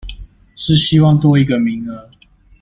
[0.55, 2.09] 是希望多一個名額